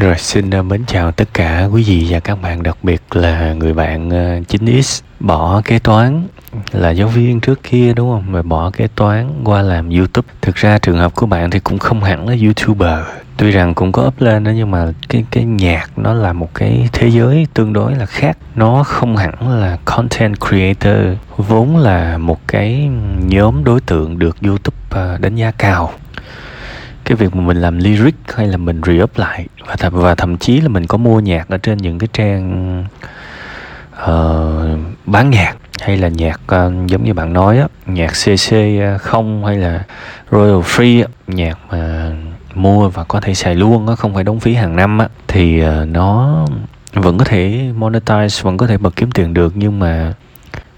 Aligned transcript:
Rồi 0.00 0.14
xin 0.18 0.50
ờ, 0.50 0.62
mến 0.62 0.84
chào 0.86 1.12
tất 1.12 1.28
cả 1.34 1.68
quý 1.72 1.82
vị 1.82 2.06
và 2.10 2.20
các 2.20 2.42
bạn, 2.42 2.62
đặc 2.62 2.76
biệt 2.82 3.02
là 3.10 3.52
người 3.52 3.72
bạn 3.72 4.10
ờ, 4.10 4.40
9X 4.48 5.00
bỏ 5.20 5.62
kế 5.64 5.78
toán 5.78 6.22
là 6.72 6.90
giáo 6.90 7.08
viên 7.08 7.40
trước 7.40 7.62
kia, 7.62 7.92
đúng 7.96 8.10
không 8.10 8.32
mà 8.32 8.42
bỏ 8.42 8.70
kế 8.70 8.88
toán 8.94 9.30
qua 9.44 9.62
làm 9.62 9.90
YouTube. 9.90 10.28
Thực 10.42 10.56
ra 10.56 10.78
trường 10.78 10.98
hợp 10.98 11.14
của 11.14 11.26
bạn 11.26 11.50
thì 11.50 11.60
cũng 11.60 11.78
không 11.78 12.00
hẳn 12.00 12.28
là 12.28 12.36
YouTuber. 12.42 12.98
Tuy 13.36 13.50
rằng 13.50 13.74
cũng 13.74 13.92
có 13.92 14.06
up 14.06 14.20
lên 14.20 14.44
đó, 14.44 14.50
nhưng 14.50 14.70
mà 14.70 14.92
cái 15.08 15.24
cái 15.30 15.44
nhạc 15.44 15.90
nó 15.96 16.14
là 16.14 16.32
một 16.32 16.54
cái 16.54 16.88
thế 16.92 17.10
giới 17.10 17.46
tương 17.54 17.72
đối 17.72 17.94
là 17.94 18.06
khác. 18.06 18.38
Nó 18.54 18.82
không 18.82 19.16
hẳn 19.16 19.60
là 19.60 19.78
content 19.84 20.40
creator, 20.40 21.16
vốn 21.36 21.76
là 21.76 22.18
một 22.18 22.40
cái 22.48 22.88
nhóm 23.18 23.64
đối 23.64 23.80
tượng 23.80 24.18
được 24.18 24.36
YouTube 24.42 24.76
ờ, 24.90 25.18
đánh 25.18 25.36
giá 25.36 25.50
cao 25.50 25.92
cái 27.10 27.16
việc 27.16 27.34
mà 27.36 27.42
mình 27.42 27.56
làm 27.56 27.78
lyric 27.78 28.14
hay 28.34 28.46
là 28.46 28.56
mình 28.56 28.80
re-up 28.80 29.06
lại 29.16 29.46
và 29.66 29.76
thậm 29.76 29.92
và 29.94 30.14
thậm 30.14 30.38
chí 30.38 30.60
là 30.60 30.68
mình 30.68 30.86
có 30.86 30.98
mua 30.98 31.20
nhạc 31.20 31.48
ở 31.48 31.58
trên 31.58 31.78
những 31.78 31.98
cái 31.98 32.08
trang 32.12 32.84
uh, 34.02 34.78
bán 35.06 35.30
nhạc 35.30 35.56
hay 35.80 35.96
là 35.96 36.08
nhạc 36.08 36.40
uh, 36.54 36.86
giống 36.86 37.04
như 37.04 37.14
bạn 37.14 37.32
nói 37.32 37.58
á 37.58 37.66
nhạc 37.86 38.10
CC 38.10 38.52
ờ, 38.80 38.98
không 38.98 39.44
hay 39.44 39.56
là 39.56 39.84
royal 40.30 40.60
free 40.60 41.02
á, 41.02 41.08
nhạc 41.26 41.58
mà 41.70 42.12
mua 42.54 42.88
và 42.88 43.04
có 43.04 43.20
thể 43.20 43.34
xài 43.34 43.54
luôn 43.54 43.88
á 43.88 43.94
không 43.96 44.14
phải 44.14 44.24
đóng 44.24 44.40
phí 44.40 44.54
hàng 44.54 44.76
năm 44.76 44.98
á 44.98 45.08
thì 45.28 45.62
uh, 45.64 45.88
nó 45.88 46.38
vẫn 46.92 47.18
có 47.18 47.24
thể 47.24 47.70
monetize 47.78 48.44
vẫn 48.44 48.56
có 48.56 48.66
thể 48.66 48.78
bật 48.78 48.96
kiếm 48.96 49.10
tiền 49.10 49.34
được 49.34 49.52
nhưng 49.56 49.78
mà 49.78 50.14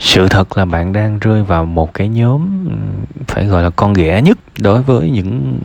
sự 0.03 0.29
thật 0.29 0.59
là 0.59 0.65
bạn 0.65 0.93
đang 0.93 1.19
rơi 1.19 1.43
vào 1.43 1.65
một 1.65 1.95
cái 1.95 2.09
nhóm 2.09 2.69
phải 3.27 3.47
gọi 3.47 3.63
là 3.63 3.71
con 3.71 3.93
ghẻ 3.93 4.23
nhất 4.23 4.39
đối 4.59 4.83
với 4.83 5.11
những 5.11 5.59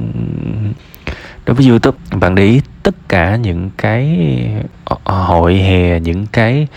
đối 1.46 1.56
với 1.56 1.68
youtube. 1.68 1.98
Bạn 2.20 2.36
để 2.36 2.44
ý 2.44 2.62
tất 2.84 2.96
cả 3.10 3.36
những 3.36 3.70
cái 3.78 4.20
ờ, 4.86 4.96
ờ, 5.04 5.24
hội 5.24 5.56
hè 5.56 6.00
những 6.00 6.26
cái 6.32 6.68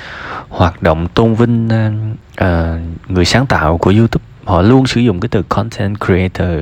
hoạt 0.48 0.83
động 0.83 1.08
tôn 1.14 1.34
vinh 1.34 1.69
uh, 2.41 3.11
người 3.11 3.25
sáng 3.25 3.47
tạo 3.47 3.78
của 3.78 3.92
youtube. 3.97 4.25
Họ 4.44 4.62
luôn 4.62 4.86
sử 4.86 5.00
dụng 5.00 5.20
cái 5.20 5.28
từ 5.28 5.42
content 5.42 5.97
creator 6.00 6.58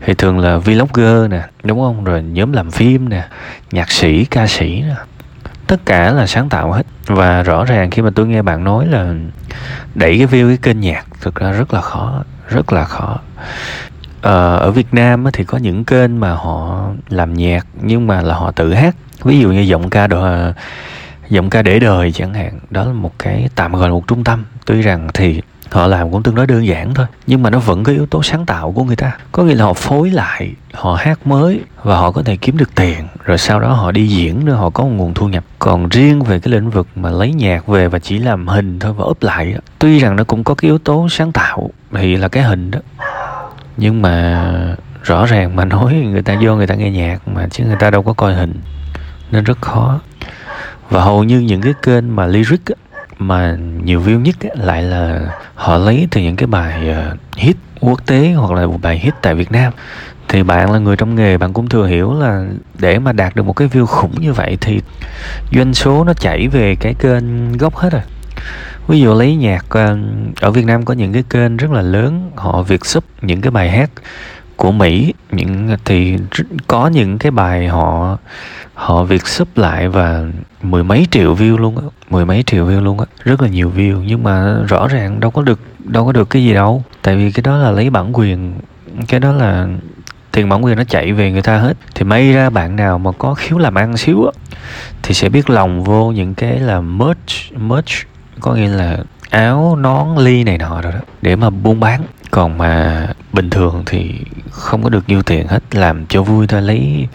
thì 0.00 0.14
thường 0.14 0.38
là 0.38 0.58
vlogger 0.58 1.30
nè 1.30 1.42
đúng 1.64 1.78
không? 1.78 2.04
Rồi 2.04 2.22
nhóm 2.22 2.52
làm 2.52 2.70
phim 2.70 3.08
nè 3.08 3.28
nhạc 3.72 3.90
sĩ 3.90 4.24
ca 4.24 4.46
sĩ 4.46 4.80
nè 4.80 4.94
tất 5.72 5.86
cả 5.86 6.12
là 6.12 6.26
sáng 6.26 6.48
tạo 6.48 6.72
hết. 6.72 6.86
Và 7.06 7.42
rõ 7.42 7.64
ràng 7.64 7.90
khi 7.90 8.02
mà 8.02 8.10
tôi 8.14 8.26
nghe 8.26 8.42
bạn 8.42 8.64
nói 8.64 8.86
là 8.86 9.14
đẩy 9.94 10.18
cái 10.18 10.26
view 10.26 10.48
cái 10.48 10.56
kênh 10.56 10.80
nhạc 10.80 11.06
thực 11.20 11.34
ra 11.34 11.52
rất 11.52 11.74
là 11.74 11.80
khó 11.80 12.22
rất 12.48 12.72
là 12.72 12.84
khó. 12.84 13.18
Ờ, 14.20 14.56
ở 14.56 14.70
Việt 14.70 14.94
Nam 14.94 15.24
thì 15.32 15.44
có 15.44 15.58
những 15.58 15.84
kênh 15.84 16.20
mà 16.20 16.34
họ 16.34 16.88
làm 17.08 17.34
nhạc 17.34 17.66
nhưng 17.82 18.06
mà 18.06 18.22
là 18.22 18.34
họ 18.34 18.50
tự 18.50 18.74
hát. 18.74 18.96
Ví 19.24 19.40
dụ 19.40 19.52
như 19.52 19.60
giọng 19.60 19.90
ca 19.90 20.06
đồ 20.06 20.22
ờ, 20.22 20.52
giọng 21.28 21.50
ca 21.50 21.62
để 21.62 21.78
đời 21.78 22.12
chẳng 22.12 22.34
hạn. 22.34 22.58
Đó 22.70 22.84
là 22.84 22.92
một 22.92 23.12
cái 23.18 23.48
tạm 23.54 23.72
gọi 23.72 23.88
là 23.88 23.92
một 23.92 24.06
trung 24.06 24.24
tâm. 24.24 24.44
Tuy 24.66 24.82
rằng 24.82 25.08
thì 25.14 25.42
họ 25.72 25.86
làm 25.86 26.10
cũng 26.10 26.22
tương 26.22 26.34
đối 26.34 26.46
đơn 26.46 26.66
giản 26.66 26.94
thôi 26.94 27.06
nhưng 27.26 27.42
mà 27.42 27.50
nó 27.50 27.58
vẫn 27.58 27.84
có 27.84 27.92
yếu 27.92 28.06
tố 28.06 28.22
sáng 28.22 28.46
tạo 28.46 28.72
của 28.72 28.84
người 28.84 28.96
ta. 28.96 29.16
Có 29.32 29.42
nghĩa 29.42 29.54
là 29.54 29.64
họ 29.64 29.72
phối 29.72 30.10
lại 30.10 30.52
họ 30.72 30.94
hát 30.94 31.26
mới 31.26 31.60
và 31.82 31.96
họ 31.96 32.10
có 32.10 32.22
thể 32.22 32.36
kiếm 32.36 32.56
được 32.56 32.74
tiền 32.74 33.08
rồi 33.24 33.38
sau 33.38 33.60
đó 33.60 33.72
họ 33.72 33.92
đi 33.92 34.08
diễn 34.08 34.44
nữa 34.44 34.54
họ 34.54 34.70
có 34.70 34.84
một 34.84 34.90
nguồn 34.90 35.14
thu 35.14 35.28
nhập. 35.28 35.44
Còn 35.58 35.88
riêng 35.88 36.22
về 36.22 36.40
cái 36.40 36.52
lĩnh 36.52 36.70
vực 36.70 36.88
mà 36.96 37.10
lấy 37.10 37.32
nhạc 37.32 37.66
về 37.66 37.88
và 37.88 37.98
chỉ 37.98 38.18
làm 38.18 38.48
hình 38.48 38.78
thôi 38.78 38.92
và 38.92 39.04
úp 39.04 39.22
lại 39.22 39.54
tuy 39.78 39.98
rằng 39.98 40.16
nó 40.16 40.24
cũng 40.24 40.44
có 40.44 40.54
cái 40.54 40.68
yếu 40.68 40.78
tố 40.78 41.08
sáng 41.10 41.32
tạo 41.32 41.70
thì 41.92 42.16
là 42.16 42.28
cái 42.28 42.42
hình 42.42 42.70
đó. 42.70 42.78
Nhưng 43.76 44.02
mà 44.02 44.76
rõ 45.02 45.26
ràng 45.26 45.56
mà 45.56 45.64
nói 45.64 45.94
người 45.94 46.22
ta 46.22 46.36
vô 46.42 46.56
người 46.56 46.66
ta 46.66 46.74
nghe 46.74 46.90
nhạc 46.90 47.28
mà 47.28 47.48
chứ 47.50 47.64
người 47.64 47.76
ta 47.80 47.90
đâu 47.90 48.02
có 48.02 48.12
coi 48.12 48.34
hình 48.34 48.54
nên 49.30 49.44
rất 49.44 49.60
khó. 49.60 50.00
Và 50.90 51.02
hầu 51.02 51.24
như 51.24 51.40
những 51.40 51.60
cái 51.60 51.74
kênh 51.82 52.16
mà 52.16 52.26
lyric 52.26 52.66
á, 52.66 52.74
mà 53.22 53.56
nhiều 53.84 54.00
view 54.00 54.20
nhất 54.20 54.34
ấy, 54.40 54.50
lại 54.54 54.82
là 54.82 55.20
họ 55.54 55.78
lấy 55.78 56.08
từ 56.10 56.20
những 56.20 56.36
cái 56.36 56.46
bài 56.46 56.88
ờ, 56.88 57.16
hit 57.36 57.56
quốc 57.80 58.06
tế 58.06 58.32
hoặc 58.32 58.52
là 58.52 58.66
một 58.66 58.78
bài 58.82 58.98
hit 58.98 59.14
tại 59.22 59.34
Việt 59.34 59.52
Nam. 59.52 59.72
Thì 60.28 60.42
bạn 60.42 60.72
là 60.72 60.78
người 60.78 60.96
trong 60.96 61.14
nghề 61.14 61.38
bạn 61.38 61.52
cũng 61.52 61.68
thừa 61.68 61.86
hiểu 61.86 62.14
là 62.14 62.46
để 62.78 62.98
mà 62.98 63.12
đạt 63.12 63.36
được 63.36 63.42
một 63.42 63.52
cái 63.52 63.68
view 63.68 63.86
khủng 63.86 64.20
như 64.20 64.32
vậy 64.32 64.58
thì 64.60 64.80
doanh 65.52 65.74
số 65.74 66.04
nó 66.04 66.14
chảy 66.14 66.48
về 66.48 66.76
cái 66.80 66.94
kênh 66.94 67.52
gốc 67.58 67.76
hết 67.76 67.92
rồi. 67.92 68.02
Ví 68.88 69.00
dụ 69.00 69.14
lấy 69.14 69.36
nhạc 69.36 69.64
ờ, 69.68 69.98
ở 70.40 70.50
Việt 70.50 70.66
Nam 70.66 70.84
có 70.84 70.94
những 70.94 71.12
cái 71.12 71.24
kênh 71.30 71.56
rất 71.56 71.70
là 71.70 71.82
lớn 71.82 72.30
họ 72.34 72.62
việc 72.62 72.86
sub 72.86 73.04
những 73.22 73.40
cái 73.40 73.50
bài 73.50 73.70
hát 73.70 73.90
của 74.62 74.72
Mỹ. 74.72 75.12
Những, 75.30 75.76
thì 75.84 76.16
có 76.66 76.86
những 76.86 77.18
cái 77.18 77.30
bài 77.30 77.68
họ 77.68 78.18
họ 78.74 79.04
việc 79.04 79.26
sub 79.26 79.48
lại 79.56 79.88
và 79.88 80.24
mười 80.62 80.84
mấy 80.84 81.06
triệu 81.10 81.34
view 81.34 81.58
luôn 81.58 81.76
á, 81.76 81.82
mười 82.10 82.26
mấy 82.26 82.42
triệu 82.46 82.66
view 82.66 82.80
luôn 82.80 83.00
á, 83.00 83.06
rất 83.24 83.42
là 83.42 83.48
nhiều 83.48 83.72
view. 83.76 84.02
Nhưng 84.02 84.22
mà 84.22 84.56
rõ 84.68 84.88
ràng 84.88 85.20
đâu 85.20 85.30
có 85.30 85.42
được, 85.42 85.60
đâu 85.78 86.06
có 86.06 86.12
được 86.12 86.30
cái 86.30 86.44
gì 86.44 86.54
đâu. 86.54 86.84
Tại 87.02 87.16
vì 87.16 87.32
cái 87.32 87.42
đó 87.42 87.56
là 87.56 87.70
lấy 87.70 87.90
bản 87.90 88.12
quyền, 88.12 88.54
cái 89.08 89.20
đó 89.20 89.32
là 89.32 89.66
tiền 90.32 90.48
bản 90.48 90.64
quyền 90.64 90.76
nó 90.76 90.84
chạy 90.84 91.12
về 91.12 91.32
người 91.32 91.42
ta 91.42 91.58
hết. 91.58 91.76
Thì 91.94 92.04
may 92.04 92.32
ra 92.32 92.50
bạn 92.50 92.76
nào 92.76 92.98
mà 92.98 93.10
có 93.18 93.34
khiếu 93.34 93.58
làm 93.58 93.74
ăn 93.74 93.96
xíu 93.96 94.24
á, 94.24 94.32
thì 95.02 95.14
sẽ 95.14 95.28
biết 95.28 95.50
lòng 95.50 95.84
vô 95.84 96.12
những 96.12 96.34
cái 96.34 96.58
là 96.60 96.80
merch 96.80 97.52
merch, 97.56 97.92
có 98.40 98.54
nghĩa 98.54 98.68
là 98.68 98.98
áo 99.30 99.76
nón 99.76 100.06
ly 100.16 100.44
này 100.44 100.58
nọ 100.58 100.80
rồi 100.82 100.92
đó, 100.92 101.00
để 101.22 101.36
mà 101.36 101.50
buôn 101.50 101.80
bán 101.80 102.02
còn 102.32 102.58
mà 102.58 103.06
bình 103.32 103.50
thường 103.50 103.82
thì 103.86 104.10
không 104.50 104.82
có 104.82 104.88
được 104.88 105.08
nhiêu 105.08 105.22
tiền 105.22 105.46
hết 105.48 105.62
làm 105.74 106.06
cho 106.06 106.22
vui 106.22 106.46
thôi 106.46 106.62
lấy 106.62 107.08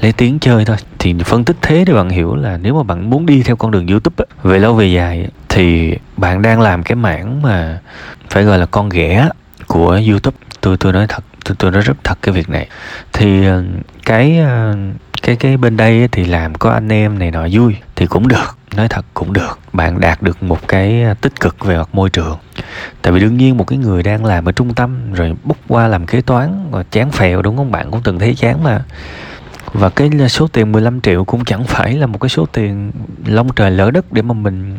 lấy 0.00 0.12
tiếng 0.12 0.38
chơi 0.38 0.64
thôi. 0.64 0.76
Thì 0.98 1.14
phân 1.24 1.44
tích 1.44 1.56
thế 1.62 1.84
để 1.84 1.92
bạn 1.92 2.08
hiểu 2.08 2.34
là 2.36 2.56
nếu 2.56 2.74
mà 2.74 2.82
bạn 2.82 3.10
muốn 3.10 3.26
đi 3.26 3.42
theo 3.42 3.56
con 3.56 3.70
đường 3.70 3.86
youtube 3.86 4.24
ấy, 4.24 4.26
về 4.42 4.58
lâu 4.58 4.74
về 4.74 4.86
dài 4.86 5.28
thì 5.48 5.96
bạn 6.16 6.42
đang 6.42 6.60
làm 6.60 6.82
cái 6.82 6.96
mảng 6.96 7.42
mà 7.42 7.78
phải 8.30 8.44
gọi 8.44 8.58
là 8.58 8.66
con 8.66 8.88
ghẻ 8.88 9.28
của 9.66 10.00
youtube. 10.08 10.36
Tôi 10.60 10.76
tôi 10.76 10.92
nói 10.92 11.06
thật 11.08 11.24
tôi 11.44 11.56
tôi 11.58 11.70
nói 11.70 11.82
rất 11.82 11.96
thật 12.04 12.18
cái 12.22 12.34
việc 12.34 12.48
này. 12.48 12.68
Thì 13.12 13.46
ờ, 13.46 13.64
cái 14.04 14.38
ờ, 14.38 14.76
cái 15.28 15.36
cái 15.36 15.56
bên 15.56 15.76
đây 15.76 16.08
thì 16.12 16.24
làm 16.24 16.54
có 16.54 16.70
anh 16.70 16.92
em 16.92 17.18
này 17.18 17.30
nọ 17.30 17.48
vui 17.52 17.76
thì 17.96 18.06
cũng 18.06 18.28
được. 18.28 18.58
Nói 18.76 18.88
thật 18.88 19.04
cũng 19.14 19.32
được. 19.32 19.58
Bạn 19.72 20.00
đạt 20.00 20.22
được 20.22 20.42
một 20.42 20.68
cái 20.68 21.02
à, 21.02 21.14
tích 21.14 21.40
cực 21.40 21.64
về 21.64 21.76
mặt 21.76 21.88
môi 21.92 22.10
trường. 22.10 22.38
Tại 23.02 23.12
vì 23.12 23.20
đương 23.20 23.36
nhiên 23.36 23.56
một 23.56 23.66
cái 23.66 23.78
người 23.78 24.02
đang 24.02 24.24
làm 24.24 24.48
ở 24.48 24.52
trung 24.52 24.74
tâm 24.74 25.12
rồi 25.12 25.34
bút 25.44 25.56
qua 25.68 25.88
làm 25.88 26.06
kế 26.06 26.20
toán 26.20 26.70
và 26.70 26.82
chán 26.90 27.10
phèo 27.10 27.42
đúng 27.42 27.56
không 27.56 27.70
bạn? 27.70 27.90
Cũng 27.90 28.00
từng 28.04 28.18
thấy 28.18 28.34
chán 28.34 28.64
mà. 28.64 28.84
Và 29.72 29.88
cái 29.88 30.10
số 30.28 30.48
tiền 30.48 30.72
15 30.72 31.00
triệu 31.00 31.24
cũng 31.24 31.44
chẳng 31.44 31.64
phải 31.64 31.96
là 31.96 32.06
một 32.06 32.18
cái 32.20 32.28
số 32.28 32.46
tiền 32.46 32.92
lông 33.26 33.52
trời 33.52 33.70
lỡ 33.70 33.90
đất 33.90 34.12
để 34.12 34.22
mà 34.22 34.34
mình 34.34 34.78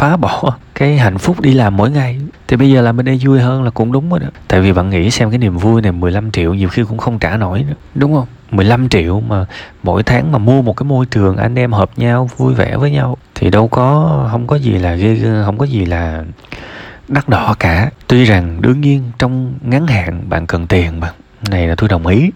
phá 0.00 0.16
bỏ 0.16 0.56
cái 0.74 0.98
hạnh 0.98 1.18
phúc 1.18 1.40
đi 1.40 1.54
làm 1.54 1.76
mỗi 1.76 1.90
ngày. 1.90 2.20
Thì 2.48 2.56
bây 2.56 2.70
giờ 2.70 2.82
làm 2.82 2.96
bên 2.96 3.06
đây 3.06 3.20
vui 3.22 3.40
hơn 3.40 3.62
là 3.62 3.70
cũng 3.70 3.92
đúng 3.92 4.10
rồi 4.10 4.20
đó. 4.20 4.26
Tại 4.48 4.60
vì 4.60 4.72
bạn 4.72 4.90
nghĩ 4.90 5.10
xem 5.10 5.30
cái 5.30 5.38
niềm 5.38 5.56
vui 5.58 5.82
này 5.82 5.92
15 5.92 6.30
triệu 6.30 6.54
nhiều 6.54 6.68
khi 6.68 6.84
cũng 6.84 6.98
không 6.98 7.18
trả 7.18 7.36
nổi 7.36 7.64
nữa. 7.68 7.74
Đúng 7.94 8.14
không? 8.14 8.26
15 8.50 8.88
triệu 8.88 9.20
mà 9.20 9.44
mỗi 9.82 10.02
tháng 10.02 10.32
mà 10.32 10.38
mua 10.38 10.62
một 10.62 10.76
cái 10.76 10.84
môi 10.84 11.06
trường 11.06 11.36
anh 11.36 11.58
em 11.58 11.72
hợp 11.72 11.90
nhau 11.96 12.30
vui 12.36 12.54
vẻ 12.54 12.76
với 12.76 12.90
nhau 12.90 13.16
thì 13.34 13.50
đâu 13.50 13.68
có 13.68 14.28
không 14.30 14.46
có 14.46 14.56
gì 14.56 14.72
là 14.72 14.94
ghê 14.94 15.42
không 15.44 15.58
có 15.58 15.66
gì 15.66 15.84
là 15.84 16.24
đắt 17.08 17.28
đỏ 17.28 17.54
cả. 17.58 17.90
Tuy 18.06 18.24
rằng 18.24 18.60
đương 18.60 18.80
nhiên 18.80 19.02
trong 19.18 19.54
ngắn 19.62 19.86
hạn 19.86 20.22
bạn 20.28 20.46
cần 20.46 20.66
tiền 20.66 21.00
mà 21.00 21.12
này 21.50 21.68
là 21.68 21.74
tôi 21.74 21.88
đồng 21.88 22.06
ý. 22.06 22.30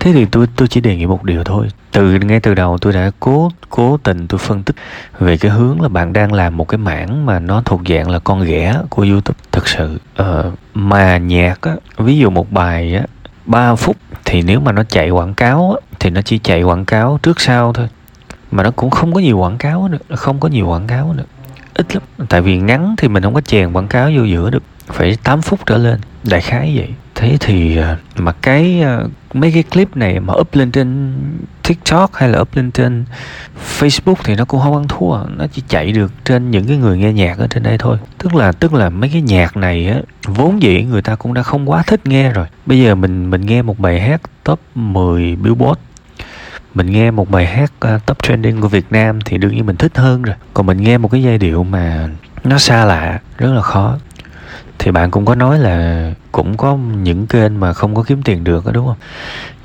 Thế 0.00 0.12
thì 0.12 0.24
tôi 0.24 0.46
tôi 0.56 0.68
chỉ 0.68 0.80
đề 0.80 0.96
nghị 0.96 1.06
một 1.06 1.24
điều 1.24 1.44
thôi. 1.44 1.68
Từ 1.92 2.10
ngay 2.10 2.40
từ 2.40 2.54
đầu 2.54 2.78
tôi 2.78 2.92
đã 2.92 3.10
cố 3.20 3.50
cố 3.70 3.98
tình 4.02 4.28
tôi 4.28 4.38
phân 4.38 4.62
tích 4.62 4.76
về 5.18 5.36
cái 5.36 5.50
hướng 5.50 5.80
là 5.80 5.88
bạn 5.88 6.12
đang 6.12 6.32
làm 6.32 6.56
một 6.56 6.68
cái 6.68 6.78
mảng 6.78 7.26
mà 7.26 7.38
nó 7.38 7.62
thuộc 7.64 7.80
dạng 7.88 8.10
là 8.10 8.18
con 8.18 8.44
ghẻ 8.44 8.76
của 8.90 9.02
youtube. 9.02 9.38
Thực 9.52 9.68
sự 9.68 9.98
ờ, 10.16 10.50
mà 10.74 11.18
nhạc 11.18 11.60
á 11.60 11.72
ví 11.96 12.18
dụ 12.18 12.30
một 12.30 12.52
bài 12.52 12.94
á 12.94 13.04
3 13.46 13.74
phút 13.74 13.96
thì 14.24 14.42
nếu 14.42 14.60
mà 14.60 14.72
nó 14.72 14.82
chạy 14.88 15.10
quảng 15.10 15.34
cáo 15.34 15.76
á, 15.80 15.86
thì 16.00 16.10
nó 16.10 16.22
chỉ 16.22 16.38
chạy 16.38 16.62
quảng 16.62 16.84
cáo 16.84 17.18
trước 17.22 17.40
sau 17.40 17.72
thôi. 17.72 17.88
Mà 18.50 18.62
nó 18.62 18.70
cũng 18.70 18.90
không 18.90 19.14
có 19.14 19.20
nhiều 19.20 19.38
quảng 19.38 19.58
cáo 19.58 19.88
nữa 19.88 19.98
không 20.16 20.40
có 20.40 20.48
nhiều 20.48 20.66
quảng 20.66 20.86
cáo 20.86 21.12
nữa. 21.12 21.24
Ít 21.74 21.94
lắm. 21.94 22.02
Tại 22.28 22.42
vì 22.42 22.58
ngắn 22.58 22.94
thì 22.98 23.08
mình 23.08 23.22
không 23.22 23.34
có 23.34 23.40
chèn 23.40 23.72
quảng 23.72 23.88
cáo 23.88 24.10
vô 24.16 24.22
giữa 24.22 24.50
được. 24.50 24.62
Phải 24.86 25.16
8 25.22 25.42
phút 25.42 25.60
trở 25.66 25.78
lên. 25.78 26.00
Đại 26.24 26.40
khái 26.40 26.72
vậy 26.76 26.88
thế 27.22 27.36
thì 27.40 27.76
à, 27.76 27.96
mà 28.16 28.32
cái 28.32 28.82
à, 28.82 29.00
mấy 29.32 29.52
cái 29.52 29.62
clip 29.62 29.96
này 29.96 30.20
mà 30.20 30.34
up 30.34 30.54
lên 30.54 30.70
trên 30.70 31.14
tiktok 31.62 32.14
hay 32.14 32.28
là 32.28 32.40
up 32.40 32.56
lên 32.56 32.70
trên 32.70 33.04
facebook 33.78 34.14
thì 34.24 34.34
nó 34.34 34.44
cũng 34.44 34.60
không 34.60 34.76
ăn 34.76 34.88
thua 34.88 35.18
nó 35.36 35.46
chỉ 35.52 35.62
chạy 35.68 35.92
được 35.92 36.12
trên 36.24 36.50
những 36.50 36.66
cái 36.66 36.76
người 36.76 36.98
nghe 36.98 37.12
nhạc 37.12 37.38
ở 37.38 37.46
trên 37.50 37.62
đây 37.62 37.78
thôi. 37.78 37.98
Tức 38.18 38.34
là 38.34 38.52
tức 38.52 38.74
là 38.74 38.90
mấy 38.90 39.10
cái 39.10 39.22
nhạc 39.22 39.56
này 39.56 39.88
á 39.88 40.00
vốn 40.24 40.62
dĩ 40.62 40.82
người 40.82 41.02
ta 41.02 41.14
cũng 41.14 41.34
đã 41.34 41.42
không 41.42 41.70
quá 41.70 41.82
thích 41.86 42.06
nghe 42.06 42.32
rồi. 42.32 42.46
Bây 42.66 42.80
giờ 42.80 42.94
mình 42.94 43.30
mình 43.30 43.46
nghe 43.46 43.62
một 43.62 43.78
bài 43.78 44.00
hát 44.00 44.20
top 44.44 44.60
10 44.74 45.36
billboard. 45.36 45.80
Mình 46.74 46.92
nghe 46.92 47.10
một 47.10 47.30
bài 47.30 47.46
hát 47.46 47.72
uh, 47.94 48.06
top 48.06 48.22
trending 48.22 48.60
của 48.60 48.68
Việt 48.68 48.86
Nam 48.90 49.20
thì 49.24 49.38
đương 49.38 49.54
nhiên 49.54 49.66
mình 49.66 49.76
thích 49.76 49.98
hơn 49.98 50.22
rồi. 50.22 50.36
Còn 50.54 50.66
mình 50.66 50.82
nghe 50.82 50.98
một 50.98 51.08
cái 51.08 51.22
giai 51.22 51.38
điệu 51.38 51.64
mà 51.64 52.08
nó 52.44 52.58
xa 52.58 52.84
lạ 52.84 53.20
rất 53.38 53.52
là 53.52 53.62
khó 53.62 53.98
thì 54.82 54.90
bạn 54.90 55.10
cũng 55.10 55.24
có 55.24 55.34
nói 55.34 55.58
là 55.58 56.10
cũng 56.32 56.56
có 56.56 56.76
những 56.76 57.26
kênh 57.26 57.60
mà 57.60 57.72
không 57.72 57.94
có 57.94 58.02
kiếm 58.02 58.22
tiền 58.22 58.44
được 58.44 58.66
đó 58.66 58.72
đúng 58.72 58.86
không? 58.86 58.96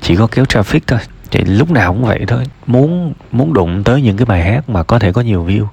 Chỉ 0.00 0.16
có 0.16 0.26
kéo 0.26 0.44
traffic 0.44 0.80
thôi. 0.86 0.98
Thì 1.30 1.44
lúc 1.44 1.70
nào 1.70 1.92
cũng 1.92 2.04
vậy 2.04 2.24
thôi. 2.26 2.44
Muốn 2.66 3.12
muốn 3.32 3.52
đụng 3.52 3.84
tới 3.84 4.02
những 4.02 4.16
cái 4.16 4.26
bài 4.26 4.42
hát 4.42 4.68
mà 4.68 4.82
có 4.82 4.98
thể 4.98 5.12
có 5.12 5.20
nhiều 5.20 5.46
view, 5.46 5.66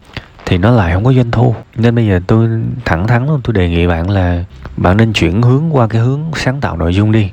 thì 0.45 0.57
nó 0.57 0.71
lại 0.71 0.93
không 0.93 1.03
có 1.03 1.13
doanh 1.13 1.31
thu. 1.31 1.55
Nên 1.75 1.95
bây 1.95 2.07
giờ 2.07 2.19
tôi 2.27 2.49
thẳng 2.85 3.07
thắn 3.07 3.27
luôn, 3.27 3.41
tôi 3.43 3.53
đề 3.53 3.69
nghị 3.69 3.87
bạn 3.87 4.09
là 4.09 4.43
bạn 4.77 4.97
nên 4.97 5.13
chuyển 5.13 5.41
hướng 5.41 5.75
qua 5.75 5.87
cái 5.87 6.01
hướng 6.01 6.21
sáng 6.35 6.61
tạo 6.61 6.77
nội 6.77 6.93
dung 6.93 7.11
đi. 7.11 7.31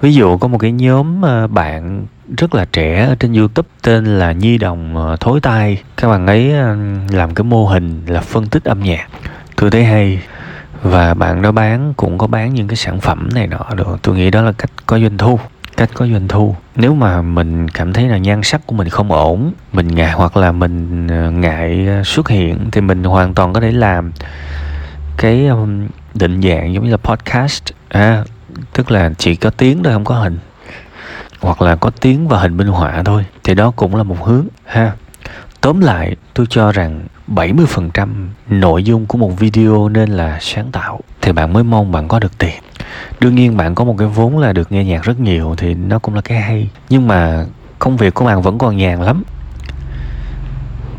Ví 0.00 0.14
dụ 0.14 0.36
có 0.38 0.48
một 0.48 0.58
cái 0.58 0.72
nhóm 0.72 1.22
ờ, 1.22 1.46
bạn 1.46 2.06
rất 2.36 2.54
là 2.54 2.66
trẻ 2.72 3.06
ở 3.06 3.14
trên 3.20 3.32
youtube 3.32 3.68
tên 3.82 4.04
là 4.04 4.32
nhi 4.32 4.58
đồng 4.58 4.96
ờ, 4.96 5.16
thối 5.20 5.40
tai. 5.40 5.82
Các 5.96 6.08
bạn 6.08 6.26
ấy 6.26 6.52
ờ, 6.52 6.76
làm 7.10 7.34
cái 7.34 7.44
mô 7.44 7.66
hình 7.66 8.02
là 8.06 8.20
phân 8.20 8.46
tích 8.46 8.64
âm 8.64 8.80
nhạc. 8.80 9.08
Tôi 9.56 9.70
thấy 9.70 9.84
hay 9.84 10.22
và 10.82 11.14
bạn 11.14 11.42
đó 11.42 11.52
bán 11.52 11.94
cũng 11.96 12.18
có 12.18 12.26
bán 12.26 12.54
những 12.54 12.68
cái 12.68 12.76
sản 12.76 13.00
phẩm 13.00 13.28
này 13.34 13.46
nọ 13.46 13.66
được 13.76 13.98
tôi 14.02 14.16
nghĩ 14.16 14.30
đó 14.30 14.42
là 14.42 14.52
cách 14.52 14.70
có 14.86 14.98
doanh 14.98 15.18
thu 15.18 15.38
cách 15.80 15.90
có 15.94 16.06
doanh 16.06 16.28
thu. 16.28 16.56
Nếu 16.76 16.94
mà 16.94 17.22
mình 17.22 17.68
cảm 17.68 17.92
thấy 17.92 18.08
là 18.08 18.18
nhan 18.18 18.42
sắc 18.42 18.66
của 18.66 18.76
mình 18.76 18.88
không 18.88 19.12
ổn 19.12 19.52
mình 19.72 19.88
ngại 19.88 20.12
hoặc 20.12 20.36
là 20.36 20.52
mình 20.52 21.06
ờ, 21.08 21.30
ngại 21.30 21.86
ờ, 21.88 22.04
xuất 22.04 22.28
hiện 22.28 22.70
thì 22.72 22.80
mình 22.80 23.04
hoàn 23.04 23.34
toàn 23.34 23.52
có 23.52 23.60
thể 23.60 23.72
làm 23.72 24.12
cái 25.16 25.48
định 26.14 26.42
dạng 26.42 26.74
giống 26.74 26.84
như 26.84 26.90
là 26.90 26.96
podcast. 26.96 27.64
À, 27.88 28.24
tức 28.72 28.90
là 28.90 29.10
chỉ 29.18 29.36
có 29.36 29.50
tiếng 29.50 29.82
thôi 29.82 29.92
không 29.92 30.04
có 30.04 30.14
hình. 30.14 30.38
Hoặc 31.40 31.62
là 31.62 31.76
có 31.76 31.90
tiếng 32.00 32.28
và 32.28 32.38
hình 32.38 32.56
minh 32.56 32.68
họa 32.68 33.02
thôi. 33.04 33.24
Thì 33.44 33.54
đó 33.54 33.72
cũng 33.76 33.96
là 33.96 34.02
một 34.02 34.24
hướng 34.24 34.46
ha. 34.64 34.92
Tóm 35.60 35.80
lại 35.80 36.16
tôi 36.34 36.46
cho 36.50 36.72
rằng 36.72 37.06
70% 37.30 38.08
nội 38.48 38.84
dung 38.84 39.06
của 39.06 39.18
một 39.18 39.38
video 39.38 39.88
nên 39.88 40.08
là 40.08 40.38
sáng 40.40 40.70
tạo. 40.72 41.00
Thì 41.22 41.32
bạn 41.32 41.52
mới 41.52 41.64
mong 41.64 41.92
bạn 41.92 42.08
có 42.08 42.18
được 42.18 42.38
tiền. 42.38 42.62
Đương 43.20 43.34
nhiên 43.34 43.56
bạn 43.56 43.74
có 43.74 43.84
một 43.84 43.94
cái 43.98 44.08
vốn 44.08 44.38
là 44.38 44.52
được 44.52 44.72
nghe 44.72 44.84
nhạc 44.84 45.02
rất 45.02 45.20
nhiều 45.20 45.54
thì 45.58 45.74
nó 45.74 45.98
cũng 45.98 46.14
là 46.14 46.20
cái 46.20 46.40
hay. 46.40 46.70
Nhưng 46.88 47.08
mà 47.08 47.44
công 47.78 47.96
việc 47.96 48.14
của 48.14 48.24
bạn 48.24 48.42
vẫn 48.42 48.58
còn 48.58 48.76
nhàn 48.76 49.02
lắm. 49.02 49.22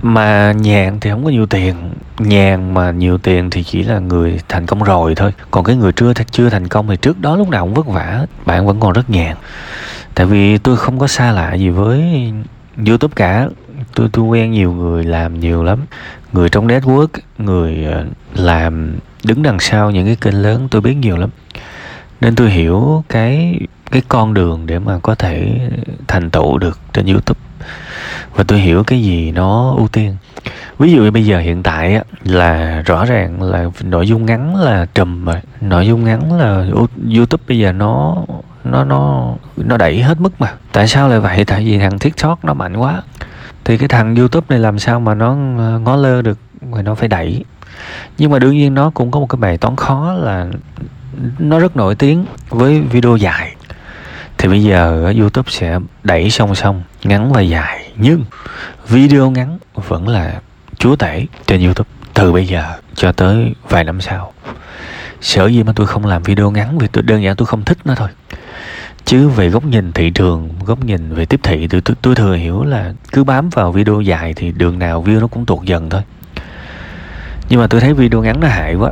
Mà 0.01 0.51
nhàn 0.51 0.99
thì 0.99 1.09
không 1.09 1.23
có 1.23 1.29
nhiều 1.29 1.45
tiền. 1.45 1.75
Nhàn 2.19 2.73
mà 2.73 2.91
nhiều 2.91 3.17
tiền 3.17 3.49
thì 3.49 3.63
chỉ 3.63 3.83
là 3.83 3.99
người 3.99 4.39
thành 4.49 4.65
công 4.65 4.83
rồi 4.83 5.15
thôi. 5.15 5.33
Còn 5.51 5.63
cái 5.63 5.75
người 5.75 5.91
chưa 5.91 6.13
chưa 6.31 6.49
thành 6.49 6.67
công 6.67 6.87
thì 6.87 6.97
trước 6.97 7.21
đó 7.21 7.35
lúc 7.35 7.49
nào 7.49 7.65
cũng 7.65 7.73
vất 7.73 7.87
vả 7.87 8.25
bạn 8.45 8.67
vẫn 8.67 8.79
còn 8.79 8.93
rất 8.93 9.09
nhàn. 9.09 9.35
Tại 10.15 10.25
vì 10.25 10.57
tôi 10.57 10.77
không 10.77 10.99
có 10.99 11.07
xa 11.07 11.31
lạ 11.31 11.53
gì 11.53 11.69
với 11.69 12.31
youtube 12.87 13.13
cả 13.15 13.47
tôi 13.95 14.09
tôi 14.13 14.25
quen 14.25 14.51
nhiều 14.51 14.71
người 14.71 15.03
làm 15.03 15.39
nhiều 15.39 15.63
lắm. 15.63 15.79
Người 16.33 16.49
trong 16.49 16.67
network 16.67 17.07
người 17.37 17.85
ờ, 17.85 18.05
làm 18.33 18.95
đứng 19.23 19.43
đằng 19.43 19.59
sau 19.59 19.91
những 19.91 20.05
cái 20.05 20.15
kênh 20.15 20.41
lớn 20.41 20.67
tôi 20.71 20.81
biết 20.81 20.95
nhiều 20.95 21.17
lắm. 21.17 21.29
Nên 22.21 22.35
tôi 22.35 22.49
hiểu 22.49 23.03
cái 23.09 23.59
cái 23.91 24.01
con 24.07 24.33
đường 24.33 24.65
để 24.65 24.79
mà 24.79 24.99
có 24.99 25.15
thể 25.15 25.59
thành 26.07 26.29
tựu 26.29 26.57
được 26.57 26.79
trên 26.93 27.05
youtube. 27.05 27.39
Và 28.35 28.43
tôi 28.43 28.59
hiểu 28.59 28.83
cái 28.83 29.03
gì 29.03 29.31
nó 29.31 29.73
ưu 29.77 29.87
tiên. 29.87 30.15
Ví 30.79 30.91
dụ 30.91 31.01
như 31.03 31.11
bây 31.11 31.25
giờ 31.25 31.39
hiện 31.39 31.63
tại 31.63 31.95
á, 31.95 32.03
là 32.23 32.81
rõ 32.85 33.05
ràng 33.05 33.41
là 33.41 33.69
nội 33.83 34.07
dung 34.07 34.25
ngắn 34.25 34.55
là 34.55 34.85
trùm 34.95 35.25
rồi. 35.25 35.35
Nội 35.61 35.87
dung 35.87 36.03
ngắn 36.03 36.39
là 36.39 36.65
youtube 37.15 37.43
bây 37.47 37.59
giờ 37.59 37.71
nó 37.71 38.17
nó 38.63 38.83
nó 38.83 39.33
nó 39.57 39.77
đẩy 39.77 40.01
hết 40.01 40.21
mức 40.21 40.41
mà. 40.41 40.53
Tại 40.71 40.87
sao 40.87 41.09
lại 41.09 41.19
vậy? 41.19 41.45
Tại 41.45 41.65
vì 41.65 41.79
thằng 41.79 41.99
tiktok 41.99 42.45
nó 42.45 42.53
mạnh 42.53 42.77
quá 42.77 43.01
thì 43.65 43.77
cái 43.77 43.87
thằng 43.87 44.15
youtube 44.15 44.45
này 44.49 44.59
làm 44.59 44.79
sao 44.79 44.99
mà 44.99 45.13
nó 45.15 45.35
ờ, 45.57 45.79
ngó 45.79 45.95
lơ 45.95 46.21
được 46.21 46.37
rồi 46.71 46.83
nó 46.83 46.95
phải 46.95 47.07
đẩy. 47.07 47.43
Nhưng 48.17 48.31
mà 48.31 48.39
đương 48.39 48.57
nhiên 48.57 48.73
nó 48.73 48.89
cũng 48.89 49.11
có 49.11 49.19
một 49.19 49.27
cái 49.29 49.37
bài 49.37 49.57
toán 49.57 49.75
khó 49.75 50.13
là 50.13 50.47
nó 51.39 51.59
rất 51.59 51.75
nổi 51.75 51.95
tiếng 51.95 52.25
với 52.49 52.81
video 52.81 53.15
dài. 53.15 53.55
Thì 54.37 54.49
bây 54.49 54.63
giờ 54.63 55.13
youtube 55.19 55.51
sẽ 55.51 55.79
đẩy 56.03 56.29
song 56.29 56.55
song, 56.55 56.83
ngắn 57.03 57.33
và 57.33 57.41
dài. 57.41 57.91
Nhưng 57.95 58.23
video 58.87 59.31
ngắn 59.31 59.59
vẫn 59.75 60.07
là 60.07 60.41
chúa 60.77 60.95
tể 60.95 61.25
trên 61.47 61.63
youtube 61.63 61.89
từ 62.13 62.31
bây 62.31 62.47
giờ 62.47 62.63
cho 62.95 63.11
tới 63.11 63.53
vài 63.69 63.83
năm 63.83 64.01
sau. 64.01 64.33
Sở 65.21 65.47
gì 65.47 65.63
mà 65.63 65.73
tôi 65.75 65.87
không 65.87 66.05
làm 66.05 66.23
video 66.23 66.51
ngắn 66.51 66.77
vì 66.77 66.87
tôi, 66.87 67.03
đơn 67.03 67.23
giản 67.23 67.35
tôi 67.35 67.45
không 67.45 67.63
thích 67.63 67.77
nó 67.85 67.95
thôi 67.95 68.09
chứ 69.11 69.29
về 69.29 69.49
góc 69.49 69.65
nhìn 69.65 69.91
thị 69.91 70.09
trường 70.09 70.49
góc 70.65 70.85
nhìn 70.85 71.13
về 71.13 71.25
tiếp 71.25 71.39
thị 71.43 71.67
tôi, 71.67 71.81
tôi, 71.81 71.95
tôi 72.01 72.15
thừa 72.15 72.35
hiểu 72.35 72.63
là 72.63 72.93
cứ 73.11 73.23
bám 73.23 73.49
vào 73.49 73.71
video 73.71 74.01
dài 74.01 74.33
thì 74.33 74.51
đường 74.51 74.79
nào 74.79 75.03
view 75.03 75.19
nó 75.19 75.27
cũng 75.27 75.45
tuột 75.45 75.63
dần 75.63 75.89
thôi. 75.89 76.01
Nhưng 77.49 77.59
mà 77.59 77.67
tôi 77.67 77.81
thấy 77.81 77.93
video 77.93 78.21
ngắn 78.21 78.39
nó 78.39 78.47
hại 78.47 78.75
quá. 78.75 78.91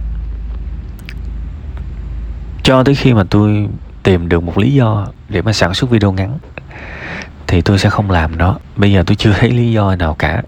Cho 2.64 2.84
tới 2.84 2.96
khi 2.96 3.14
mà 3.14 3.24
tôi 3.30 3.68
tìm 4.04 4.30
được 4.30 4.44
một 4.44 4.58
lý 4.58 4.74
do 4.74 5.08
để 5.30 5.42
mà 5.42 5.54
sản 5.54 5.74
xuất 5.74 5.90
video 5.90 6.12
ngắn 6.12 6.38
thì 7.48 7.62
tôi 7.62 7.80
sẽ 7.80 7.90
không 7.90 8.12
làm 8.12 8.38
nó. 8.38 8.58
Bây 8.76 8.92
giờ 8.92 9.04
tôi 9.08 9.16
chưa 9.16 9.34
thấy 9.34 9.52
lý 9.52 9.72
do 9.72 9.96
nào 9.96 10.16
cả. 10.20 10.42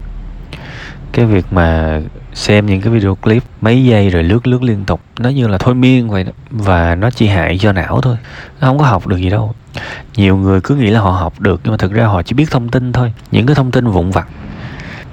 Cái 1.12 1.24
việc 1.24 1.46
mà 1.50 2.00
xem 2.34 2.66
những 2.66 2.80
cái 2.80 2.92
video 2.92 3.14
clip 3.14 3.42
mấy 3.60 3.84
giây 3.84 4.10
rồi 4.10 4.22
lướt 4.22 4.46
lướt 4.46 4.62
liên 4.62 4.84
tục 4.84 5.00
nó 5.18 5.28
như 5.28 5.48
là 5.48 5.58
thôi 5.58 5.74
miên 5.74 6.08
vậy 6.08 6.24
đó 6.24 6.32
và 6.50 6.94
nó 6.94 7.10
chỉ 7.10 7.26
hại 7.26 7.58
cho 7.58 7.72
não 7.72 8.00
thôi. 8.00 8.16
Nó 8.60 8.68
không 8.68 8.78
có 8.78 8.84
học 8.84 9.06
được 9.06 9.16
gì 9.16 9.30
đâu 9.30 9.54
nhiều 10.16 10.36
người 10.36 10.60
cứ 10.60 10.74
nghĩ 10.74 10.90
là 10.90 11.00
họ 11.00 11.10
học 11.10 11.40
được, 11.40 11.60
nhưng 11.64 11.70
mà 11.72 11.76
thực 11.76 11.92
ra 11.92 12.06
họ 12.06 12.22
chỉ 12.22 12.34
biết 12.34 12.50
thông 12.50 12.68
tin 12.68 12.92
thôi. 12.92 13.12
Những 13.30 13.46
cái 13.46 13.54
thông 13.54 13.70
tin 13.70 13.86
vụn 13.86 14.10
vặt 14.10 14.26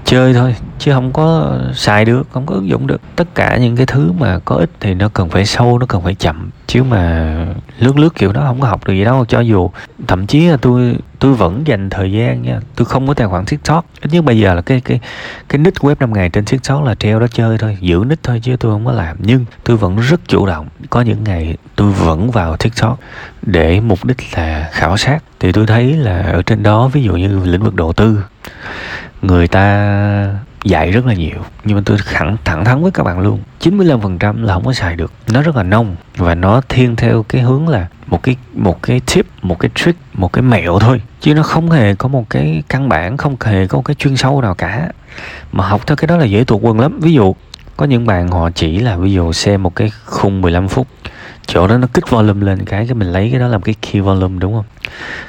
chơi 0.09 0.33
thôi, 0.33 0.55
chứ 0.79 0.91
không 0.93 1.13
có 1.13 1.57
xài 1.73 2.05
được, 2.05 2.27
không 2.31 2.45
có 2.45 2.55
ứng 2.55 2.69
dụng 2.69 2.87
được. 2.87 3.01
Tất 3.15 3.35
cả 3.35 3.57
những 3.57 3.75
cái 3.75 3.85
thứ 3.85 4.11
mà 4.11 4.39
có 4.45 4.55
ích 4.55 4.69
thì 4.79 4.93
nó 4.93 5.09
cần 5.09 5.29
phải 5.29 5.45
sâu, 5.45 5.79
nó 5.79 5.85
cần 5.85 6.01
phải 6.03 6.15
chậm. 6.15 6.49
Chứ 6.67 6.83
mà 6.83 7.35
lướt 7.79 7.97
lướt 7.97 8.15
kiểu 8.15 8.31
đó 8.31 8.41
không 8.45 8.61
có 8.61 8.67
học 8.67 8.87
được 8.87 8.93
gì 8.93 9.03
đâu, 9.03 9.25
cho 9.25 9.39
dù 9.39 9.69
thậm 10.07 10.27
chí 10.27 10.47
là 10.47 10.57
tôi 10.57 10.95
tôi 11.19 11.33
vẫn 11.33 11.67
dành 11.67 11.89
thời 11.89 12.11
gian 12.11 12.41
nha. 12.41 12.59
Tôi 12.75 12.85
không 12.85 13.07
có 13.07 13.13
tài 13.13 13.27
khoản 13.27 13.45
tiktok. 13.45 13.85
Ít 14.01 14.13
nhất 14.13 14.25
bây 14.25 14.39
giờ 14.39 14.53
là 14.53 14.61
cái 14.61 14.81
cái 14.81 14.99
cái 15.49 15.59
nick 15.59 15.77
web 15.77 15.95
5 15.99 16.13
ngày 16.13 16.29
trên 16.29 16.45
tiktok 16.45 16.83
là 16.83 16.95
treo 16.95 17.19
đó 17.19 17.27
chơi 17.27 17.57
thôi, 17.57 17.77
giữ 17.81 18.03
nick 18.07 18.23
thôi 18.23 18.39
chứ 18.43 18.55
tôi 18.59 18.71
không 18.71 18.85
có 18.85 18.91
làm. 18.91 19.17
Nhưng 19.19 19.45
tôi 19.63 19.77
vẫn 19.77 19.97
rất 19.97 20.19
chủ 20.27 20.45
động. 20.45 20.67
Có 20.89 21.01
những 21.01 21.23
ngày 21.23 21.57
tôi 21.75 21.91
vẫn 21.91 22.31
vào 22.31 22.57
tiktok 22.57 22.99
để 23.41 23.79
mục 23.79 24.05
đích 24.05 24.17
là 24.35 24.69
khảo 24.71 24.97
sát. 24.97 25.23
Thì 25.39 25.51
tôi 25.51 25.67
thấy 25.67 25.93
là 25.93 26.21
ở 26.21 26.41
trên 26.41 26.63
đó, 26.63 26.87
ví 26.87 27.03
dụ 27.03 27.13
như 27.13 27.39
lĩnh 27.45 27.63
vực 27.63 27.75
đầu 27.75 27.93
tư 27.93 28.23
người 29.21 29.47
ta 29.47 30.35
dạy 30.63 30.91
rất 30.91 31.05
là 31.05 31.13
nhiều, 31.13 31.45
nhưng 31.63 31.77
mà 31.77 31.83
tôi 31.85 31.97
thẳng 32.13 32.37
thẳng 32.45 32.65
thắn 32.65 32.81
với 32.81 32.91
các 32.91 33.03
bạn 33.03 33.19
luôn 33.19 33.39
95% 33.59 34.43
là 34.43 34.53
không 34.53 34.65
có 34.65 34.73
xài 34.73 34.95
được. 34.95 35.11
Nó 35.27 35.41
rất 35.41 35.55
là 35.55 35.63
nông, 35.63 35.95
và 36.17 36.35
nó 36.35 36.61
thiên 36.69 36.95
theo 36.95 37.23
cái 37.23 37.41
hướng 37.41 37.67
là 37.67 37.87
một 38.07 38.23
cái 38.23 38.35
một 38.53 38.83
cái 38.83 39.01
tip, 39.13 39.25
một 39.41 39.59
cái 39.59 39.71
trick, 39.75 39.99
một 40.13 40.33
cái 40.33 40.41
mẹo 40.41 40.79
thôi. 40.79 41.01
Chứ 41.21 41.33
nó 41.33 41.43
không 41.43 41.71
hề 41.71 41.95
có 41.95 42.07
một 42.07 42.29
cái 42.29 42.63
căn 42.69 42.89
bản, 42.89 43.17
không 43.17 43.35
hề 43.43 43.67
có 43.67 43.77
một 43.77 43.83
cái 43.85 43.95
chuyên 43.95 44.17
sâu 44.17 44.41
nào 44.41 44.53
cả. 44.53 44.89
Mà 45.51 45.67
học 45.67 45.87
theo 45.87 45.95
cái 45.95 46.07
đó 46.07 46.17
là 46.17 46.25
dễ 46.25 46.43
tuột 46.43 46.61
quần 46.61 46.79
lắm. 46.79 46.99
Ví 47.01 47.13
dụ, 47.13 47.35
có 47.77 47.85
những 47.85 48.05
bạn 48.05 48.27
họ 48.27 48.49
chỉ 48.55 48.79
là 48.79 48.97
ví 48.97 49.13
dụ 49.13 49.33
xem 49.33 49.63
một 49.63 49.75
cái 49.75 49.91
khung 50.05 50.41
15 50.41 50.67
phút 50.67 50.87
chỗ 51.49 51.67
đó 51.67 51.77
nó 51.77 51.87
kích 51.93 52.09
volume 52.09 52.45
lên 52.45 52.65
cái 52.65 52.85
cái 52.85 52.93
mình 52.93 53.11
lấy 53.11 53.29
cái 53.31 53.39
đó 53.39 53.47
làm 53.47 53.61
cái 53.61 53.75
key 53.81 54.01
volume, 54.01 54.39
đúng 54.39 54.53
không? 54.53 54.65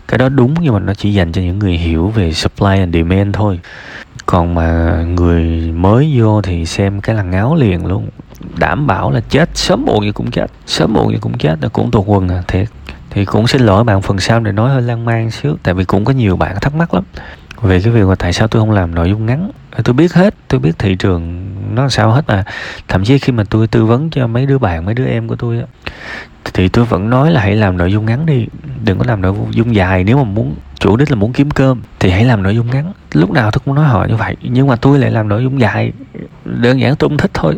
Cái 0.08 0.18
đó 0.18 0.28
đúng 0.28 0.54
nhưng 0.60 0.74
mà 0.74 0.80
nó 0.80 0.94
chỉ 0.94 1.12
dành 1.12 1.32
cho 1.32 1.40
những 1.40 1.58
người 1.58 1.72
hiểu 1.72 2.08
về 2.08 2.32
supply 2.32 2.78
and 2.78 2.94
demand 2.94 3.34
thôi. 3.36 3.60
Còn 4.26 4.54
mà 4.54 5.02
người 5.02 5.72
mới 5.72 6.12
vô 6.18 6.42
thì 6.42 6.66
xem 6.66 7.00
cái 7.00 7.16
là 7.16 7.22
ngáo 7.22 7.56
liền 7.56 7.86
luôn. 7.86 8.08
Đảm 8.58 8.86
bảo 8.86 9.10
là 9.10 9.20
chết, 9.20 9.50
sớm 9.54 9.84
muộn 9.86 10.04
gì 10.04 10.12
cũng 10.12 10.30
chết, 10.30 10.46
sớm 10.66 10.92
muộn 10.92 11.12
gì 11.12 11.18
cũng 11.20 11.38
chết 11.38 11.56
là 11.62 11.68
cũng 11.68 11.90
tuột 11.90 12.04
quần 12.06 12.28
à 12.28 12.42
thiệt. 12.48 12.68
Thì 13.10 13.24
cũng 13.24 13.46
xin 13.46 13.62
lỗi 13.62 13.84
bạn 13.84 14.02
phần 14.02 14.18
sau 14.18 14.40
để 14.40 14.52
nói 14.52 14.70
hơi 14.70 14.82
lan 14.82 15.04
man 15.04 15.30
xíu, 15.30 15.56
tại 15.62 15.74
vì 15.74 15.84
cũng 15.84 16.04
có 16.04 16.12
nhiều 16.12 16.36
bạn 16.36 16.56
thắc 16.60 16.74
mắc 16.74 16.94
lắm 16.94 17.04
về 17.62 17.80
cái 17.80 17.92
việc 17.92 18.04
mà 18.04 18.14
tại 18.14 18.32
sao 18.32 18.48
tôi 18.48 18.62
không 18.62 18.70
làm 18.70 18.94
nội 18.94 19.10
dung 19.10 19.26
ngắn? 19.26 19.50
Tôi 19.84 19.94
biết 19.94 20.12
hết, 20.12 20.34
tôi 20.48 20.60
biết 20.60 20.78
thị 20.78 20.94
trường 20.94 21.50
nó 21.74 21.88
sao 21.88 22.10
hết 22.10 22.22
mà. 22.26 22.44
Thậm 22.88 23.04
chí 23.04 23.18
khi 23.18 23.32
mà 23.32 23.44
tôi 23.50 23.66
tư 23.66 23.84
vấn 23.84 24.10
cho 24.10 24.26
mấy 24.26 24.46
đứa 24.46 24.58
bạn, 24.58 24.84
mấy 24.84 24.94
đứa 24.94 25.06
em 25.06 25.28
của 25.28 25.36
tôi 25.36 25.62
thì 26.54 26.68
tôi 26.68 26.84
vẫn 26.84 27.10
nói 27.10 27.30
là 27.30 27.40
hãy 27.40 27.56
làm 27.56 27.76
nội 27.76 27.92
dung 27.92 28.06
ngắn 28.06 28.26
đi. 28.26 28.46
Đừng 28.84 28.98
có 28.98 29.04
làm 29.08 29.22
nội 29.22 29.34
dung 29.50 29.74
dài. 29.74 30.04
Nếu 30.04 30.16
mà 30.16 30.24
muốn, 30.24 30.54
chủ 30.78 30.96
đích 30.96 31.10
là 31.10 31.16
muốn 31.16 31.32
kiếm 31.32 31.50
cơm, 31.50 31.82
thì 31.98 32.10
hãy 32.10 32.24
làm 32.24 32.42
nội 32.42 32.54
dung 32.54 32.70
ngắn. 32.70 32.92
Lúc 33.12 33.30
nào 33.30 33.50
tôi 33.50 33.60
cũng 33.64 33.74
nói 33.74 33.84
họ 33.84 34.04
như 34.04 34.16
vậy, 34.16 34.36
nhưng 34.42 34.66
mà 34.66 34.76
tôi 34.76 34.98
lại 34.98 35.10
làm 35.10 35.28
nội 35.28 35.42
dung 35.42 35.60
dài. 35.60 35.92
Đơn 36.44 36.80
giản 36.80 36.96
tôi 36.96 37.08
không 37.10 37.18
thích 37.18 37.30
thôi 37.34 37.54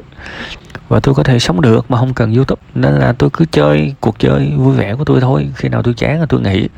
và 0.92 1.00
tôi 1.00 1.14
có 1.14 1.22
thể 1.22 1.38
sống 1.38 1.60
được 1.60 1.90
mà 1.90 1.98
không 1.98 2.14
cần 2.14 2.34
youtube. 2.34 2.62
Nên 2.74 2.92
là 2.92 3.12
tôi 3.12 3.30
cứ 3.32 3.44
chơi 3.52 3.94
cuộc 4.00 4.18
chơi 4.18 4.52
vui 4.56 4.76
vẻ 4.76 4.94
của 4.94 5.04
tôi 5.04 5.20
thôi. 5.20 5.50
Khi 5.56 5.68
nào 5.68 5.82
tôi 5.82 5.94
chán 5.94 6.20
là 6.20 6.26
tôi 6.28 6.40
nghỉ. 6.40 6.68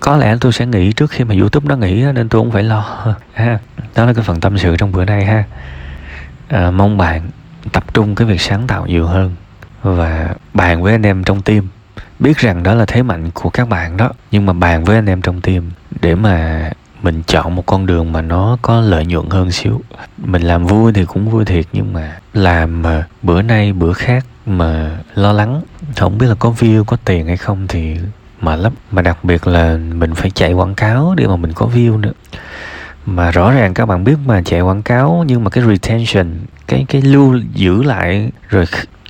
Có 0.00 0.16
lẽ 0.16 0.36
tôi 0.40 0.52
sẽ 0.52 0.66
nghỉ 0.66 0.92
trước 0.92 1.10
khi 1.10 1.24
mà 1.24 1.34
youtube 1.34 1.68
nó 1.68 1.76
nghỉ 1.76 2.04
nên 2.14 2.28
tôi 2.28 2.40
không 2.40 2.50
phải 2.50 2.62
lo. 2.62 3.14
Ha. 3.34 3.58
Đó 3.94 4.04
là 4.04 4.12
cái 4.12 4.24
phần 4.24 4.40
tâm 4.40 4.58
sự 4.58 4.76
trong 4.76 4.92
bữa 4.92 5.04
nay 5.04 5.24
ha. 5.24 5.44
À, 6.48 6.70
mong 6.70 6.98
bạn 6.98 7.22
tập 7.72 7.94
trung 7.94 8.14
cái 8.14 8.28
việc 8.28 8.40
sáng 8.40 8.66
tạo 8.66 8.86
nhiều 8.86 9.06
hơn 9.06 9.34
và 9.82 10.34
bàn 10.54 10.82
với 10.82 10.92
anh 10.92 11.06
em 11.06 11.24
trong 11.24 11.42
team. 11.42 11.68
Biết 12.18 12.38
rằng 12.38 12.62
đó 12.62 12.74
là 12.74 12.84
thế 12.84 13.02
mạnh 13.02 13.30
của 13.34 13.50
các 13.50 13.68
bạn 13.68 13.96
đó 13.96 14.10
nhưng 14.30 14.46
mà 14.46 14.52
bàn 14.52 14.84
với 14.84 14.96
anh 14.96 15.06
em 15.06 15.22
trong 15.22 15.40
team 15.40 15.70
để 16.00 16.14
mà 16.14 16.70
mình 17.06 17.22
chọn 17.26 17.54
một 17.54 17.66
con 17.66 17.86
đường 17.86 18.12
mà 18.12 18.22
nó 18.22 18.58
có 18.62 18.80
lợi 18.80 19.06
nhuận 19.06 19.30
hơn 19.30 19.50
xíu. 19.50 19.80
Mình 20.18 20.42
làm 20.42 20.66
vui 20.66 20.92
thì 20.92 21.04
cũng 21.04 21.30
vui 21.30 21.44
thiệt, 21.44 21.66
nhưng 21.72 21.92
mà 21.92 22.18
làm 22.32 22.82
mà 22.82 23.04
bữa 23.22 23.42
nay 23.42 23.72
bữa 23.72 23.92
khác 23.92 24.26
mà 24.46 24.98
lo 25.14 25.32
lắng, 25.32 25.62
không 25.96 26.18
biết 26.18 26.26
là 26.26 26.34
có 26.34 26.54
view, 26.58 26.84
có 26.84 26.96
tiền 27.04 27.26
hay 27.26 27.36
không 27.36 27.66
thì 27.68 27.96
mà 28.40 28.56
lắm. 28.56 28.72
Mà 28.90 29.02
đặc 29.02 29.24
biệt 29.24 29.46
là 29.46 29.76
mình 29.76 30.14
phải 30.14 30.30
chạy 30.30 30.52
quảng 30.52 30.74
cáo 30.74 31.14
để 31.16 31.26
mà 31.26 31.36
mình 31.36 31.52
có 31.52 31.68
view 31.74 32.00
nữa. 32.00 32.12
Mà 33.06 33.30
rõ 33.30 33.52
ràng 33.52 33.74
các 33.74 33.86
bạn 33.86 34.04
biết 34.04 34.16
mà, 34.26 34.42
chạy 34.42 34.60
quảng 34.60 34.82
cáo 34.82 35.24
nhưng 35.26 35.44
mà 35.44 35.50
cái 35.50 35.64
retention, 35.64 36.26
cái 36.66 36.84
cái 36.88 37.02
lưu 37.02 37.38
giữ 37.54 37.82
lại 37.82 38.30
rồi 38.48 38.64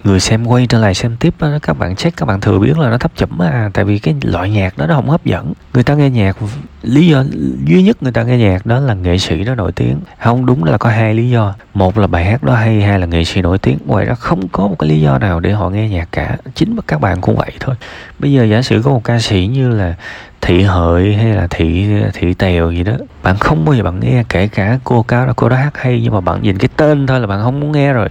người 0.07 0.21
xem 0.21 0.47
quay 0.47 0.67
trở 0.67 0.79
lại 0.79 0.95
xem 0.95 1.17
tiếp 1.21 1.35
đó, 1.41 1.49
các 1.63 1.79
bạn 1.79 1.97
check 1.97 2.17
các 2.17 2.27
bạn 2.27 2.41
thừa 2.41 2.59
biết 2.59 2.79
là 2.79 2.91
nó 2.91 2.99
thấp 2.99 3.13
chấm 3.17 3.43
à 3.43 3.71
tại 3.73 3.85
vì 3.85 3.99
cái 3.99 4.15
loại 4.23 4.51
nhạc 4.51 4.79
đó 4.79 4.87
nó 4.87 4.95
không 4.95 5.11
hấp 5.11 5.25
dẫn. 5.25 5.53
Người 5.75 5.83
ta 5.83 5.95
nghe 5.95 6.11
nhạc 6.11 6.37
lý 6.83 7.07
do 7.07 7.25
duy 7.65 7.83
nhất 7.83 8.03
người 8.03 8.13
ta 8.13 8.23
nghe 8.23 8.39
nhạc 8.39 8.67
đó 8.67 8.81
là 8.81 8.95
nghệ 8.95 9.19
sĩ 9.19 9.45
đó 9.45 9.55
nổi 9.55 9.73
tiếng. 9.73 10.01
Không 10.21 10.47
đúng 10.47 10.65
là 10.65 10.79
có 10.79 10.91
hai 10.91 11.15
lý 11.15 11.31
do. 11.31 11.55
Một 11.75 11.99
là 11.99 12.07
bài 12.07 12.25
hát 12.25 12.43
đó 12.43 12.55
hay 12.55 12.83
hai 12.83 12.99
là 12.99 13.07
nghệ 13.07 13.25
sĩ 13.25 13.43
nổi 13.43 13.59
tiếng. 13.59 13.79
Ngoài 13.87 14.05
ra 14.05 14.15
không 14.15 14.49
có 14.49 14.69
một 14.69 14.77
cái 14.79 14.91
lý 14.91 15.01
do 15.01 15.19
nào 15.19 15.41
để 15.41 15.53
họ 15.53 15.71
nghe 15.71 15.89
nhạc 15.89 16.09
cả. 16.13 16.37
Chính 16.55 16.77
các 16.87 17.01
bạn 17.01 17.21
cũng 17.21 17.37
vậy 17.37 17.53
thôi. 17.61 17.75
Bây 18.19 18.33
giờ 18.33 18.45
giả 18.45 18.63
sử 18.63 18.83
có 18.85 18.91
một 18.91 19.05
ca 19.05 19.19
sĩ 19.19 19.47
như 19.47 19.69
là 19.69 19.95
thị 20.41 20.63
hợi 20.63 21.15
hay 21.15 21.33
là 21.33 21.47
thị 21.51 21.87
thị 22.15 22.35
tèo 22.35 22.71
gì 22.71 22.85
đó 22.85 22.93
bạn 23.23 23.37
không 23.37 23.65
bao 23.65 23.75
giờ 23.75 23.83
bạn 23.83 24.01
nghe 24.01 24.25
kể 24.29 24.49
cả 24.49 24.79
cô 24.85 25.03
cao 25.03 25.27
đó 25.27 25.33
cô 25.37 25.49
đó 25.49 25.57
hát 25.57 25.79
hay 25.79 26.01
nhưng 26.03 26.13
mà 26.13 26.21
bạn 26.21 26.43
nhìn 26.43 26.59
cái 26.59 26.69
tên 26.77 27.07
thôi 27.07 27.21
là 27.21 27.27
bạn 27.27 27.43
không 27.43 27.61
muốn 27.61 27.73
nghe 27.73 27.93
rồi 27.93 28.09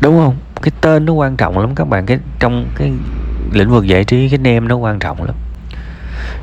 đúng 0.00 0.18
không? 0.18 0.36
Cái 0.62 0.72
tên 0.80 1.04
nó 1.04 1.12
quan 1.12 1.36
trọng 1.36 1.58
lắm 1.58 1.74
các 1.74 1.88
bạn. 1.88 2.06
Cái 2.06 2.18
trong 2.38 2.66
cái 2.76 2.92
lĩnh 3.52 3.70
vực 3.70 3.86
giải 3.86 4.04
trí, 4.04 4.28
cái 4.28 4.38
name 4.38 4.60
nó 4.60 4.76
quan 4.76 4.98
trọng 4.98 5.22
lắm. 5.22 5.34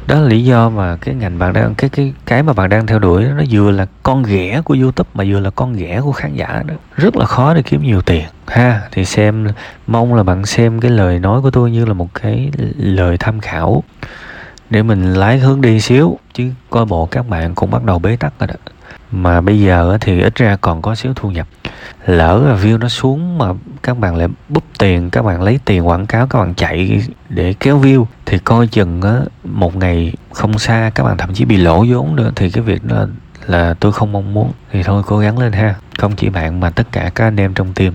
Đó 0.08 0.16
là 0.16 0.28
lý 0.28 0.44
do 0.44 0.70
mà 0.70 0.96
cái 0.96 1.16
ngành 1.16 1.40
bạn 1.40 1.54
đang, 1.54 1.76
cái 1.76 1.90
cái 1.90 2.14
cái 2.26 2.44
mà 2.44 2.54
bạn 2.54 2.70
đang 2.70 2.88
theo 2.88 3.00
đuổi 3.00 3.26
nó 3.26 3.44
vừa 3.52 3.72
là 3.72 3.86
con 4.04 4.24
ghẻ 4.24 4.62
của 4.66 4.76
youtube 4.82 5.10
mà 5.14 5.24
vừa 5.28 5.40
là 5.40 5.50
con 5.50 5.74
ghẻ 5.74 6.02
của 6.02 6.12
khán 6.12 6.36
giả 6.36 6.64
đó. 6.68 6.76
Rất 6.96 7.16
là 7.16 7.26
khó 7.26 7.54
để 7.54 7.62
kiếm 7.62 7.84
nhiều 7.84 8.02
tiền. 8.02 8.26
Ha, 8.48 8.82
thì 8.92 9.06
xem, 9.06 9.48
mong 9.88 10.14
là 10.14 10.24
bạn 10.24 10.46
xem 10.46 10.80
cái 10.80 10.92
lời 10.92 11.20
nói 11.20 11.42
của 11.42 11.52
tôi 11.52 11.72
như 11.72 11.86
là 11.86 11.94
một 11.94 12.14
cái 12.14 12.52
lời 12.78 13.18
tham 13.18 13.40
khảo. 13.40 13.84
Để 14.70 14.84
mình 14.84 15.14
lái 15.14 15.38
hướng 15.38 15.62
đi 15.62 15.80
xíu, 15.80 16.18
chứ 16.34 16.52
coi 16.70 16.86
bộ 16.86 17.06
các 17.06 17.30
bạn 17.30 17.56
cũng 17.56 17.72
bắt 17.72 17.84
đầu 17.84 18.00
bế 18.00 18.16
tắc 18.16 18.34
rồi 18.40 18.48
đó. 18.48 18.56
Mà 19.12 19.42
bây 19.42 19.62
giờ 19.62 19.98
thì 20.02 20.22
ít 20.22 20.36
ra 20.36 20.58
còn 20.62 20.82
có 20.82 20.96
xíu 20.96 21.14
thu 21.16 21.32
nhập 21.32 21.48
lỡ 22.05 22.41
là 22.48 22.55
view 22.55 22.79
nó 22.79 22.89
xuống 22.89 23.38
mà 23.38 23.46
các 23.84 23.98
bạn 23.98 24.15
lại 24.15 24.27
búp 24.50 24.63
tiền 24.79 25.10
các 25.10 25.22
bạn 25.22 25.41
lấy 25.41 25.60
tiền 25.65 25.88
quảng 25.88 26.05
cáo 26.05 26.27
các 26.27 26.39
bạn 26.39 26.53
chạy 26.53 27.03
để 27.29 27.53
kéo 27.60 27.79
view 27.79 28.05
thì 28.25 28.38
coi 28.38 28.67
chừng 28.67 29.01
á 29.01 29.19
một 29.43 29.75
ngày 29.75 30.13
không 30.34 30.60
xa 30.60 30.91
các 30.96 31.03
bạn 31.03 31.17
thậm 31.17 31.34
chí 31.34 31.46
bị 31.46 31.57
lỗ 31.57 31.86
vốn 31.89 32.15
nữa 32.15 32.31
thì 32.36 32.50
cái 32.50 32.63
việc 32.63 32.84
đó 32.84 32.96
là, 32.96 33.07
là 33.48 33.74
tôi 33.79 33.91
không 33.91 34.12
mong 34.12 34.34
muốn. 34.34 34.51
Thì 34.72 34.84
thôi 34.84 35.03
cố 35.05 35.19
gắng 35.19 35.39
lên 35.39 35.51
ha. 35.53 35.75
Không 35.98 36.15
chỉ 36.15 36.29
bạn 36.29 36.60
mà 36.60 36.69
tất 36.69 36.91
cả 36.91 37.12
các 37.15 37.27
anh 37.27 37.39
em 37.39 37.53
trong 37.53 37.74
team. 37.74 37.93